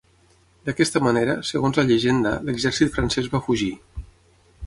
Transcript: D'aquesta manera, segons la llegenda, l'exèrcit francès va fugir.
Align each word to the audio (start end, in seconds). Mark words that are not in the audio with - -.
D'aquesta 0.69 1.01
manera, 1.07 1.35
segons 1.49 1.77
la 1.81 1.85
llegenda, 1.91 2.33
l'exèrcit 2.47 2.95
francès 2.95 3.31
va 3.35 3.45
fugir. 3.51 3.71